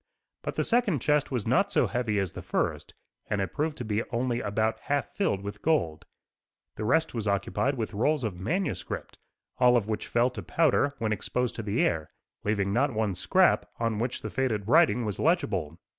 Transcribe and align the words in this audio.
But 0.41 0.55
the 0.55 0.63
second 0.63 0.97
chest 0.99 1.29
was 1.29 1.45
not 1.45 1.71
so 1.71 1.85
heavy 1.85 2.17
as 2.17 2.31
the 2.31 2.41
first, 2.41 2.95
and 3.29 3.39
it 3.39 3.53
proved 3.53 3.77
to 3.77 3.85
be 3.85 4.01
only 4.09 4.39
about 4.39 4.79
half 4.79 5.15
filled 5.15 5.43
with 5.43 5.61
gold. 5.61 6.05
The 6.75 6.85
rest 6.85 7.13
was 7.13 7.27
occupied 7.27 7.75
with 7.77 7.93
rolls 7.93 8.23
of 8.23 8.33
manuscript, 8.39 9.19
all 9.59 9.77
of 9.77 9.87
which 9.87 10.07
fell 10.07 10.31
to 10.31 10.41
powder 10.41 10.95
when 10.97 11.11
exposed 11.13 11.53
to 11.57 11.61
the 11.61 11.81
air, 11.85 12.09
leaving 12.43 12.73
not 12.73 12.95
one 12.95 13.13
scrap 13.13 13.69
on 13.79 13.99
which 13.99 14.23
the 14.23 14.31
faded 14.31 14.67
writing 14.67 15.05
was 15.05 15.19
legible. 15.19 15.77